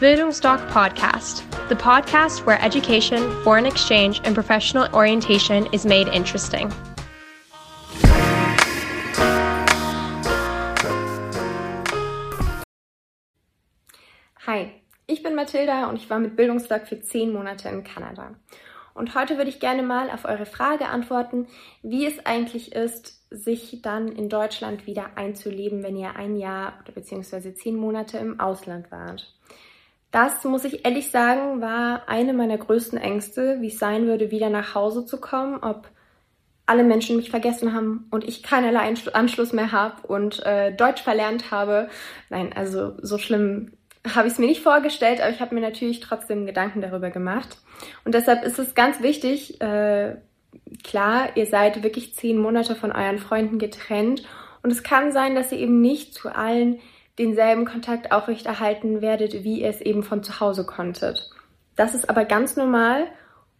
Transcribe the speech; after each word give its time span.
Bildungsdoc 0.00 0.60
Podcast, 0.68 1.42
the 1.68 1.74
podcast 1.74 2.46
where 2.46 2.62
education, 2.62 3.18
foreign 3.42 3.66
exchange, 3.66 4.20
and 4.22 4.32
professional 4.32 4.88
orientation 4.94 5.66
is 5.72 5.84
made 5.84 6.06
interesting. 6.06 6.72
Hi, 14.46 14.70
ich 15.08 15.24
bin 15.24 15.34
Mathilda 15.34 15.88
und 15.88 15.96
ich 15.96 16.08
war 16.08 16.20
mit 16.20 16.36
Bildungsdoc 16.36 16.86
für 16.86 17.00
zehn 17.00 17.32
Monate 17.32 17.68
in 17.68 17.82
Kanada. 17.82 18.36
Und 18.94 19.16
heute 19.16 19.36
würde 19.36 19.50
ich 19.50 19.58
gerne 19.58 19.82
mal 19.82 20.10
auf 20.10 20.26
eure 20.26 20.46
Frage 20.46 20.86
antworten, 20.86 21.48
wie 21.82 22.06
es 22.06 22.24
eigentlich 22.24 22.70
ist, 22.70 23.20
sich 23.30 23.82
dann 23.82 24.06
in 24.06 24.28
Deutschland 24.28 24.86
wieder 24.86 25.16
einzuleben, 25.16 25.82
wenn 25.82 25.96
ihr 25.96 26.14
ein 26.14 26.36
Jahr 26.36 26.74
oder 26.84 26.92
beziehungsweise 26.92 27.52
zehn 27.52 27.74
Monate 27.74 28.18
im 28.18 28.38
Ausland 28.38 28.92
wart. 28.92 29.34
Das, 30.10 30.44
muss 30.44 30.64
ich 30.64 30.84
ehrlich 30.84 31.10
sagen, 31.10 31.60
war 31.60 32.08
eine 32.08 32.32
meiner 32.32 32.56
größten 32.56 32.98
Ängste, 32.98 33.60
wie 33.60 33.68
es 33.68 33.78
sein 33.78 34.06
würde, 34.06 34.30
wieder 34.30 34.48
nach 34.48 34.74
Hause 34.74 35.04
zu 35.04 35.20
kommen, 35.20 35.58
ob 35.62 35.88
alle 36.64 36.84
Menschen 36.84 37.16
mich 37.16 37.30
vergessen 37.30 37.72
haben 37.74 38.06
und 38.10 38.24
ich 38.24 38.42
keinerlei 38.42 38.94
Anschluss 39.12 39.52
mehr 39.52 39.72
habe 39.72 40.06
und 40.06 40.44
äh, 40.44 40.72
Deutsch 40.74 41.02
verlernt 41.02 41.50
habe. 41.50 41.88
Nein, 42.28 42.52
also 42.54 42.94
so 43.00 43.18
schlimm 43.18 43.72
habe 44.14 44.28
ich 44.28 44.34
es 44.34 44.38
mir 44.38 44.46
nicht 44.46 44.62
vorgestellt, 44.62 45.20
aber 45.20 45.30
ich 45.30 45.40
habe 45.40 45.54
mir 45.54 45.60
natürlich 45.60 46.00
trotzdem 46.00 46.46
Gedanken 46.46 46.80
darüber 46.80 47.10
gemacht. 47.10 47.58
Und 48.04 48.14
deshalb 48.14 48.44
ist 48.44 48.58
es 48.58 48.74
ganz 48.74 49.02
wichtig, 49.02 49.60
äh, 49.60 50.16
klar, 50.84 51.36
ihr 51.36 51.46
seid 51.46 51.82
wirklich 51.82 52.14
zehn 52.14 52.38
Monate 52.38 52.74
von 52.74 52.92
euren 52.92 53.18
Freunden 53.18 53.58
getrennt 53.58 54.24
und 54.62 54.70
es 54.70 54.82
kann 54.82 55.12
sein, 55.12 55.34
dass 55.34 55.52
ihr 55.52 55.58
eben 55.58 55.80
nicht 55.80 56.14
zu 56.14 56.34
allen 56.34 56.80
denselben 57.18 57.64
Kontakt 57.64 58.12
aufrechterhalten 58.12 59.02
werdet, 59.02 59.44
wie 59.44 59.62
ihr 59.62 59.68
es 59.68 59.80
eben 59.80 60.02
von 60.02 60.22
zu 60.22 60.40
Hause 60.40 60.64
konntet. 60.64 61.30
Das 61.76 61.94
ist 61.94 62.08
aber 62.08 62.24
ganz 62.24 62.56
normal 62.56 63.06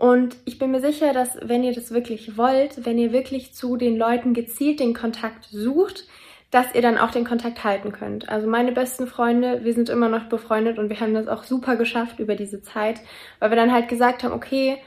und 0.00 0.36
ich 0.46 0.58
bin 0.58 0.70
mir 0.70 0.80
sicher, 0.80 1.12
dass 1.12 1.38
wenn 1.42 1.62
ihr 1.62 1.74
das 1.74 1.92
wirklich 1.92 2.38
wollt, 2.38 2.86
wenn 2.86 2.96
ihr 2.96 3.12
wirklich 3.12 3.52
zu 3.52 3.76
den 3.76 3.98
Leuten 3.98 4.32
gezielt 4.32 4.80
den 4.80 4.94
Kontakt 4.94 5.44
sucht, 5.50 6.06
dass 6.50 6.74
ihr 6.74 6.82
dann 6.82 6.98
auch 6.98 7.10
den 7.10 7.26
Kontakt 7.26 7.64
halten 7.64 7.92
könnt. 7.92 8.28
Also 8.28 8.48
meine 8.48 8.72
besten 8.72 9.06
Freunde, 9.06 9.62
wir 9.62 9.74
sind 9.74 9.88
immer 9.88 10.08
noch 10.08 10.24
befreundet 10.24 10.78
und 10.78 10.88
wir 10.88 10.98
haben 11.00 11.14
das 11.14 11.28
auch 11.28 11.44
super 11.44 11.76
geschafft 11.76 12.18
über 12.18 12.34
diese 12.34 12.62
Zeit, 12.62 13.00
weil 13.38 13.50
wir 13.50 13.56
dann 13.56 13.72
halt 13.72 13.88
gesagt 13.88 14.24
haben, 14.24 14.32
okay, 14.32 14.78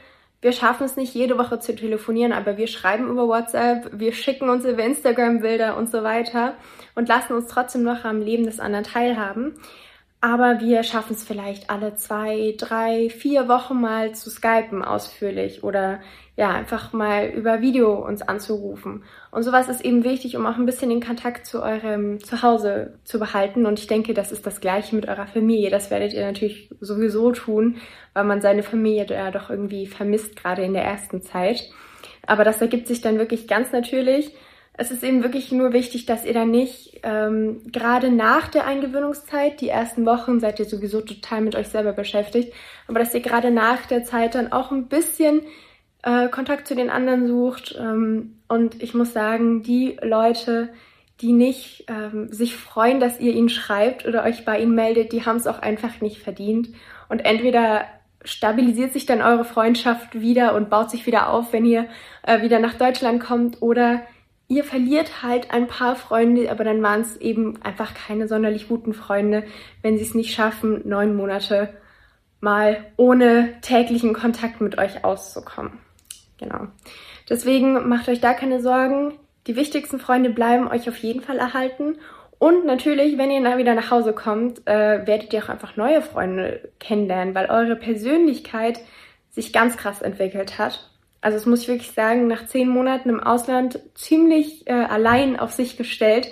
wir 0.44 0.52
schaffen 0.52 0.84
es 0.84 0.96
nicht 0.96 1.14
jede 1.14 1.38
Woche 1.38 1.58
zu 1.58 1.74
telefonieren, 1.74 2.34
aber 2.34 2.58
wir 2.58 2.66
schreiben 2.66 3.08
über 3.08 3.26
WhatsApp, 3.26 3.88
wir 3.92 4.12
schicken 4.12 4.50
uns 4.50 4.66
über 4.66 4.84
Instagram 4.84 5.40
Bilder 5.40 5.78
und 5.78 5.90
so 5.90 6.02
weiter 6.02 6.52
und 6.94 7.08
lassen 7.08 7.32
uns 7.32 7.46
trotzdem 7.46 7.82
noch 7.82 8.04
am 8.04 8.20
Leben 8.20 8.44
des 8.44 8.60
anderen 8.60 8.84
teilhaben. 8.84 9.54
Aber 10.24 10.58
wir 10.58 10.84
schaffen 10.84 11.12
es 11.12 11.22
vielleicht 11.22 11.68
alle 11.68 11.96
zwei, 11.96 12.54
drei, 12.56 13.10
vier 13.10 13.46
Wochen 13.46 13.78
mal 13.78 14.14
zu 14.14 14.30
skypen 14.30 14.82
ausführlich 14.82 15.62
oder 15.62 16.00
ja, 16.34 16.48
einfach 16.48 16.94
mal 16.94 17.26
über 17.26 17.60
Video 17.60 17.92
uns 17.92 18.22
anzurufen. 18.22 19.04
Und 19.30 19.42
sowas 19.42 19.68
ist 19.68 19.84
eben 19.84 20.02
wichtig, 20.02 20.34
um 20.38 20.46
auch 20.46 20.56
ein 20.56 20.64
bisschen 20.64 20.88
den 20.88 21.04
Kontakt 21.04 21.44
zu 21.44 21.62
eurem 21.62 22.24
Zuhause 22.24 22.94
zu 23.04 23.18
behalten. 23.18 23.66
Und 23.66 23.78
ich 23.78 23.86
denke, 23.86 24.14
das 24.14 24.32
ist 24.32 24.46
das 24.46 24.62
Gleiche 24.62 24.96
mit 24.96 25.06
eurer 25.06 25.26
Familie. 25.26 25.68
Das 25.68 25.90
werdet 25.90 26.14
ihr 26.14 26.24
natürlich 26.24 26.70
sowieso 26.80 27.32
tun, 27.32 27.76
weil 28.14 28.24
man 28.24 28.40
seine 28.40 28.62
Familie 28.62 29.04
ja 29.10 29.30
doch 29.30 29.50
irgendwie 29.50 29.86
vermisst, 29.86 30.36
gerade 30.36 30.62
in 30.64 30.72
der 30.72 30.84
ersten 30.84 31.20
Zeit. 31.20 31.68
Aber 32.26 32.44
das 32.44 32.62
ergibt 32.62 32.88
sich 32.88 33.02
dann 33.02 33.18
wirklich 33.18 33.46
ganz 33.46 33.72
natürlich. 33.72 34.34
Es 34.76 34.90
ist 34.90 35.04
eben 35.04 35.22
wirklich 35.22 35.52
nur 35.52 35.72
wichtig, 35.72 36.04
dass 36.04 36.24
ihr 36.24 36.34
dann 36.34 36.50
nicht 36.50 37.00
ähm, 37.04 37.60
gerade 37.70 38.10
nach 38.10 38.48
der 38.48 38.66
Eingewöhnungszeit, 38.66 39.60
die 39.60 39.68
ersten 39.68 40.04
Wochen 40.04 40.40
seid 40.40 40.58
ihr 40.58 40.64
sowieso 40.64 41.00
total 41.00 41.42
mit 41.42 41.54
euch 41.54 41.68
selber 41.68 41.92
beschäftigt, 41.92 42.52
aber 42.88 42.98
dass 42.98 43.14
ihr 43.14 43.20
gerade 43.20 43.52
nach 43.52 43.86
der 43.86 44.02
Zeit 44.02 44.34
dann 44.34 44.50
auch 44.50 44.72
ein 44.72 44.88
bisschen 44.88 45.42
äh, 46.02 46.28
Kontakt 46.28 46.66
zu 46.66 46.74
den 46.74 46.90
anderen 46.90 47.28
sucht. 47.28 47.76
Ähm, 47.78 48.38
und 48.48 48.82
ich 48.82 48.94
muss 48.94 49.12
sagen, 49.12 49.62
die 49.62 49.96
Leute, 50.02 50.70
die 51.20 51.32
nicht 51.32 51.84
ähm, 51.86 52.32
sich 52.32 52.56
freuen, 52.56 52.98
dass 52.98 53.20
ihr 53.20 53.32
ihnen 53.32 53.50
schreibt 53.50 54.06
oder 54.06 54.24
euch 54.24 54.44
bei 54.44 54.60
ihnen 54.60 54.74
meldet, 54.74 55.12
die 55.12 55.24
haben 55.24 55.36
es 55.36 55.46
auch 55.46 55.60
einfach 55.60 56.00
nicht 56.00 56.18
verdient. 56.18 56.70
Und 57.08 57.20
entweder 57.20 57.84
stabilisiert 58.24 58.92
sich 58.92 59.06
dann 59.06 59.22
eure 59.22 59.44
Freundschaft 59.44 60.20
wieder 60.20 60.54
und 60.54 60.68
baut 60.68 60.90
sich 60.90 61.06
wieder 61.06 61.28
auf, 61.28 61.52
wenn 61.52 61.64
ihr 61.64 61.86
äh, 62.22 62.42
wieder 62.42 62.58
nach 62.58 62.74
Deutschland 62.74 63.22
kommt, 63.22 63.62
oder 63.62 64.02
ihr 64.48 64.64
verliert 64.64 65.22
halt 65.22 65.50
ein 65.50 65.66
paar 65.66 65.96
Freunde, 65.96 66.50
aber 66.50 66.64
dann 66.64 66.82
waren 66.82 67.00
es 67.00 67.16
eben 67.16 67.62
einfach 67.62 67.94
keine 67.94 68.28
sonderlich 68.28 68.68
guten 68.68 68.94
Freunde, 68.94 69.44
wenn 69.82 69.96
sie 69.96 70.04
es 70.04 70.14
nicht 70.14 70.34
schaffen, 70.34 70.82
neun 70.86 71.16
Monate 71.16 71.70
mal 72.40 72.84
ohne 72.96 73.54
täglichen 73.62 74.12
Kontakt 74.12 74.60
mit 74.60 74.78
euch 74.78 75.04
auszukommen. 75.04 75.78
Genau. 76.38 76.68
Deswegen 77.28 77.88
macht 77.88 78.08
euch 78.08 78.20
da 78.20 78.34
keine 78.34 78.60
Sorgen. 78.60 79.14
Die 79.46 79.56
wichtigsten 79.56 79.98
Freunde 79.98 80.30
bleiben 80.30 80.68
euch 80.68 80.88
auf 80.88 80.96
jeden 80.98 81.22
Fall 81.22 81.38
erhalten. 81.38 81.96
Und 82.38 82.66
natürlich, 82.66 83.16
wenn 83.16 83.30
ihr 83.30 83.42
dann 83.42 83.58
wieder 83.58 83.74
nach 83.74 83.90
Hause 83.90 84.12
kommt, 84.12 84.66
äh, 84.66 85.06
werdet 85.06 85.32
ihr 85.32 85.42
auch 85.42 85.48
einfach 85.48 85.76
neue 85.76 86.02
Freunde 86.02 86.68
kennenlernen, 86.80 87.34
weil 87.34 87.46
eure 87.46 87.76
Persönlichkeit 87.76 88.80
sich 89.30 89.52
ganz 89.52 89.76
krass 89.76 90.02
entwickelt 90.02 90.58
hat. 90.58 90.90
Also 91.24 91.38
das 91.38 91.46
muss 91.46 91.62
ich 91.62 91.68
wirklich 91.68 91.92
sagen, 91.92 92.26
nach 92.26 92.44
zehn 92.44 92.68
Monaten 92.68 93.08
im 93.08 93.20
Ausland 93.20 93.80
ziemlich 93.94 94.66
äh, 94.66 94.72
allein 94.72 95.40
auf 95.40 95.52
sich 95.52 95.78
gestellt, 95.78 96.30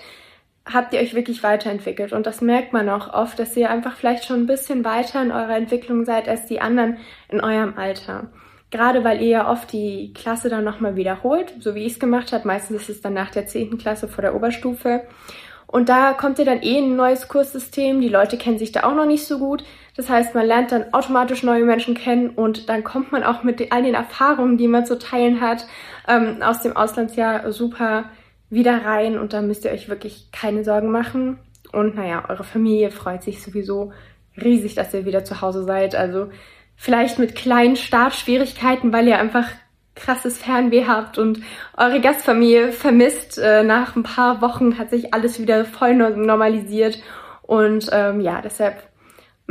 habt 0.66 0.92
ihr 0.92 1.00
euch 1.00 1.14
wirklich 1.14 1.42
weiterentwickelt. 1.42 2.12
Und 2.12 2.26
das 2.26 2.42
merkt 2.42 2.74
man 2.74 2.90
auch 2.90 3.10
oft, 3.14 3.38
dass 3.38 3.56
ihr 3.56 3.70
einfach 3.70 3.96
vielleicht 3.96 4.26
schon 4.26 4.40
ein 4.40 4.46
bisschen 4.46 4.84
weiter 4.84 5.22
in 5.22 5.32
eurer 5.32 5.56
Entwicklung 5.56 6.04
seid 6.04 6.28
als 6.28 6.44
die 6.44 6.60
anderen 6.60 6.98
in 7.30 7.40
eurem 7.40 7.78
Alter. 7.78 8.32
Gerade 8.70 9.02
weil 9.02 9.22
ihr 9.22 9.28
ja 9.28 9.50
oft 9.50 9.72
die 9.72 10.12
Klasse 10.12 10.50
dann 10.50 10.62
nochmal 10.62 10.94
wiederholt, 10.94 11.54
so 11.58 11.74
wie 11.74 11.86
ich 11.86 11.94
es 11.94 11.98
gemacht 11.98 12.30
habe. 12.34 12.46
Meistens 12.46 12.82
ist 12.82 12.90
es 12.90 13.00
dann 13.00 13.14
nach 13.14 13.30
der 13.30 13.46
10. 13.46 13.78
Klasse 13.78 14.08
vor 14.08 14.20
der 14.20 14.34
Oberstufe. 14.34 15.04
Und 15.66 15.88
da 15.88 16.12
kommt 16.12 16.38
ihr 16.38 16.44
dann 16.44 16.60
eh 16.60 16.76
in 16.76 16.92
ein 16.92 16.96
neues 16.96 17.28
Kurssystem. 17.28 18.02
Die 18.02 18.10
Leute 18.10 18.36
kennen 18.36 18.58
sich 18.58 18.72
da 18.72 18.82
auch 18.82 18.94
noch 18.94 19.06
nicht 19.06 19.26
so 19.26 19.38
gut. 19.38 19.64
Das 19.96 20.08
heißt, 20.08 20.34
man 20.34 20.46
lernt 20.46 20.72
dann 20.72 20.92
automatisch 20.94 21.42
neue 21.42 21.64
Menschen 21.64 21.94
kennen 21.94 22.30
und 22.30 22.68
dann 22.68 22.82
kommt 22.82 23.12
man 23.12 23.24
auch 23.24 23.42
mit 23.42 23.72
all 23.72 23.82
den 23.82 23.94
Erfahrungen, 23.94 24.56
die 24.56 24.68
man 24.68 24.86
zu 24.86 24.98
teilen 24.98 25.40
hat, 25.40 25.66
ähm, 26.08 26.42
aus 26.42 26.62
dem 26.62 26.76
Auslandsjahr 26.76 27.52
super 27.52 28.04
wieder 28.48 28.84
rein. 28.84 29.18
Und 29.18 29.32
da 29.32 29.42
müsst 29.42 29.64
ihr 29.64 29.70
euch 29.70 29.88
wirklich 29.88 30.30
keine 30.32 30.64
Sorgen 30.64 30.90
machen. 30.90 31.38
Und 31.72 31.94
naja, 31.94 32.24
eure 32.28 32.44
Familie 32.44 32.90
freut 32.90 33.22
sich 33.22 33.42
sowieso 33.42 33.92
riesig, 34.42 34.74
dass 34.74 34.94
ihr 34.94 35.04
wieder 35.04 35.24
zu 35.24 35.40
Hause 35.42 35.64
seid. 35.64 35.94
Also 35.94 36.28
vielleicht 36.76 37.18
mit 37.18 37.34
kleinen 37.34 37.76
Startschwierigkeiten, 37.76 38.92
weil 38.92 39.08
ihr 39.08 39.18
einfach 39.18 39.48
krasses 39.94 40.38
Fernweh 40.38 40.86
habt 40.86 41.18
und 41.18 41.40
eure 41.76 42.00
Gastfamilie 42.00 42.72
vermisst. 42.72 43.38
Äh, 43.38 43.62
nach 43.62 43.94
ein 43.94 44.02
paar 44.02 44.40
Wochen 44.40 44.78
hat 44.78 44.88
sich 44.88 45.12
alles 45.12 45.38
wieder 45.38 45.66
voll 45.66 45.94
normalisiert. 45.94 47.02
Und 47.42 47.90
ähm, 47.92 48.20
ja, 48.20 48.40
deshalb 48.40 48.82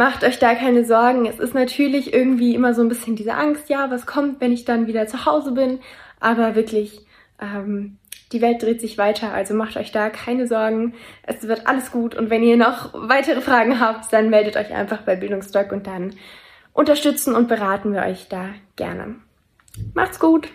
macht 0.01 0.23
euch 0.23 0.39
da 0.39 0.55
keine 0.55 0.83
Sorgen. 0.83 1.27
Es 1.27 1.37
ist 1.37 1.53
natürlich 1.53 2.11
irgendwie 2.11 2.55
immer 2.55 2.73
so 2.73 2.81
ein 2.81 2.89
bisschen 2.89 3.15
diese 3.15 3.35
Angst, 3.35 3.69
ja, 3.69 3.91
was 3.91 4.07
kommt, 4.07 4.41
wenn 4.41 4.51
ich 4.51 4.65
dann 4.65 4.87
wieder 4.87 5.05
zu 5.05 5.27
Hause 5.27 5.51
bin. 5.51 5.79
Aber 6.19 6.55
wirklich, 6.55 7.05
ähm, 7.39 7.99
die 8.31 8.41
Welt 8.41 8.63
dreht 8.63 8.81
sich 8.81 8.97
weiter, 8.97 9.31
also 9.31 9.53
macht 9.53 9.77
euch 9.77 9.91
da 9.91 10.09
keine 10.09 10.47
Sorgen. 10.47 10.95
Es 11.21 11.47
wird 11.47 11.67
alles 11.67 11.91
gut. 11.91 12.15
Und 12.15 12.31
wenn 12.31 12.41
ihr 12.41 12.57
noch 12.57 12.95
weitere 12.95 13.41
Fragen 13.41 13.79
habt, 13.79 14.11
dann 14.11 14.31
meldet 14.31 14.57
euch 14.57 14.73
einfach 14.73 15.03
bei 15.03 15.15
Bildungsdoc 15.15 15.71
und 15.71 15.85
dann 15.85 16.15
unterstützen 16.73 17.35
und 17.35 17.47
beraten 17.47 17.93
wir 17.93 18.01
euch 18.01 18.27
da 18.27 18.49
gerne. 18.77 19.17
Macht's 19.93 20.19
gut! 20.19 20.49